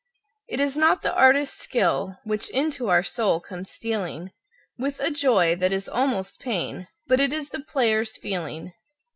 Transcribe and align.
It 0.47 0.59
is 0.59 0.75
not 0.75 1.03
the 1.03 1.13
artist's 1.13 1.61
skill 1.61 2.17
which 2.23 2.49
into 2.49 2.87
our 2.89 3.03
soul 3.03 3.39
comes 3.39 3.69
stealing 3.69 4.31
With 4.75 4.99
a 4.99 5.11
joy 5.11 5.55
that 5.57 5.71
is 5.71 5.87
almost 5.87 6.39
pain, 6.39 6.87
but 7.05 7.19
it 7.19 7.31
is 7.31 7.49
the 7.51 7.61
player's 7.61 8.17
feeling. 8.17 8.73